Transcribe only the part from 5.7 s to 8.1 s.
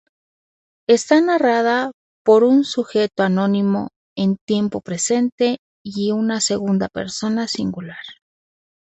y en segunda persona singular.